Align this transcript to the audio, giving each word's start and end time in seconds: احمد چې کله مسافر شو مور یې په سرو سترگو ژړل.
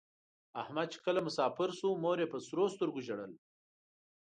احمد 0.61 0.87
چې 0.93 0.99
کله 1.05 1.19
مسافر 1.27 1.69
شو 1.79 1.89
مور 2.03 2.17
یې 2.21 2.27
په 2.33 2.37
سرو 2.45 2.65
سترگو 2.73 3.01
ژړل. 3.07 3.31